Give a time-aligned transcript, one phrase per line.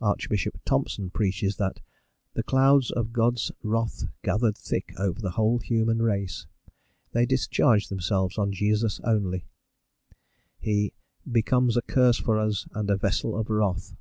[0.00, 1.80] Archbishop Thomson preaches that
[2.32, 6.46] "the clouds of God's wrath gathered thick over the whole human race:
[7.12, 9.44] they discharged themselves on Jesus only;"
[10.58, 10.94] he
[11.30, 13.94] "becomes a curse for us, and a vessel of wrath."